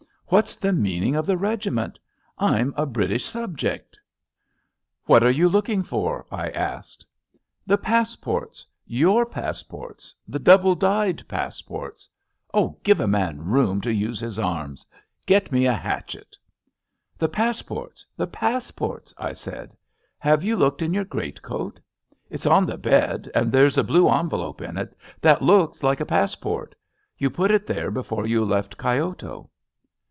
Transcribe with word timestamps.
What's 0.27 0.55
the 0.55 0.71
meaning 0.71 1.17
of 1.17 1.25
the 1.25 1.35
regiment? 1.35 1.99
I'm 2.37 2.73
a 2.77 2.85
British 2.85 3.25
subject."" 3.25 3.99
What 5.07 5.23
are 5.23 5.29
you 5.29 5.49
looking 5.49 5.83
for? 5.83 6.25
'* 6.29 6.31
I 6.31 6.51
asked. 6.51 7.05
'* 7.35 7.67
The 7.67 7.77
passports— 7.77 8.65
^your 8.89 9.29
passports— 9.29 10.15
the 10.29 10.39
double 10.39 10.73
dyed 10.73 11.27
passports 11.27 12.07
I 12.53 12.59
Oh, 12.61 12.79
give 12.81 13.01
a 13.01 13.09
man 13.09 13.41
room 13.43 13.81
to 13.81 13.91
use 13.91 14.21
his 14.21 14.39
arms. 14.39 14.85
Get 15.25 15.51
me 15.51 15.67
a 15.67 15.73
hatchef 15.75 16.35
The 17.17 17.27
passports, 17.27 18.05
the 18.15 18.27
passports 18.27 19.13
I'* 19.17 19.31
I 19.31 19.33
said. 19.33 19.75
'* 19.97 20.05
Have 20.17 20.45
you 20.45 20.55
looked 20.55 20.81
in 20.81 20.93
your 20.93 21.03
great 21.03 21.41
coat? 21.41 21.77
It's 22.29 22.45
on 22.45 22.65
the 22.65 22.77
bed, 22.77 23.29
and 23.35 23.51
there's 23.51 23.77
a 23.77 23.83
blue 23.83 24.07
envelope 24.09 24.61
in 24.61 24.77
it 24.77 24.95
that 25.19 25.41
looks 25.41 25.83
like 25.83 25.99
a 25.99 26.05
passport, 26.05 26.73
Tou 27.19 27.29
put 27.29 27.51
it 27.51 27.65
there 27.65 27.91
before 27.91 28.25
you 28.25 28.45
left 28.45 28.77
Kyoto." 28.77 29.49